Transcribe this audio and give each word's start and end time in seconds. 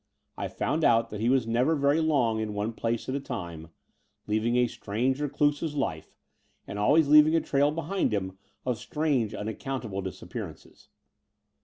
I 0.35 0.47
found 0.47 0.83
out 0.83 1.11
that 1.11 1.19
he 1.21 1.29
was 1.29 1.45
never 1.45 1.75
very 1.75 2.01
long 2.01 2.39
in 2.39 2.55
one 2.55 2.73
place 2.73 3.07
at 3.07 3.13
a 3.13 3.19
time, 3.19 3.67
leading 4.25 4.55
a 4.55 4.65
strange 4.65 5.21
recluse's 5.21 5.75
life, 5.75 6.15
and 6.65 6.79
always 6.79 7.07
leaving 7.07 7.35
a 7.35 7.39
trail 7.41 7.69
behind 7.69 8.11
him 8.11 8.39
of 8.65 8.79
strange, 8.79 9.35
unaccountable 9.35 10.01
disappearances. 10.01 10.89